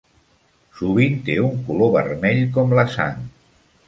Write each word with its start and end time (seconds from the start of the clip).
Sovint 0.77 1.19
té 1.27 1.35
un 1.49 1.59
color 1.67 1.91
vermell 1.97 2.41
com 2.57 2.73
la 2.81 2.87
sang. 2.95 3.21